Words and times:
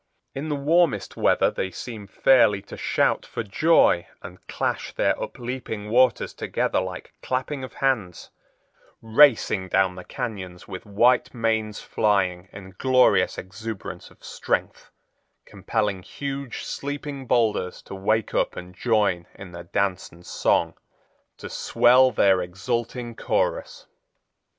In 0.33 0.49
the 0.49 0.55
warmest 0.55 1.15
weather 1.15 1.51
they 1.51 1.69
seem 1.69 2.07
fairly 2.07 2.63
to 2.63 2.75
shout 2.75 3.23
for 3.23 3.43
joy 3.43 4.07
and 4.23 4.41
clash 4.47 4.91
their 4.93 5.13
upleaping 5.21 5.91
waters 5.91 6.33
together 6.33 6.79
like 6.79 7.13
clapping 7.21 7.63
of 7.63 7.73
hands; 7.75 8.31
racing 9.03 9.67
down 9.67 9.93
the 9.93 10.03
cañons 10.03 10.67
with 10.67 10.87
white 10.87 11.35
manes 11.35 11.81
flying 11.81 12.49
in 12.51 12.73
glorious 12.79 13.37
exuberance 13.37 14.09
of 14.09 14.23
strength, 14.23 14.89
compelling 15.45 16.01
huge, 16.01 16.63
sleeping 16.63 17.27
boulders 17.27 17.79
to 17.83 17.93
wake 17.93 18.33
up 18.33 18.55
and 18.55 18.73
join 18.73 19.27
in 19.35 19.51
their 19.51 19.65
dance 19.65 20.09
and 20.11 20.25
song, 20.25 20.73
to 21.37 21.47
swell 21.47 22.09
their 22.09 22.41
exulting 22.41 23.13
chorus. 23.15 23.85